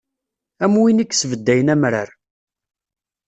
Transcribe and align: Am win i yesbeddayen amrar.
Am 0.63 0.73
win 0.81 1.03
i 1.03 1.05
yesbeddayen 1.07 1.71
amrar. 1.73 2.09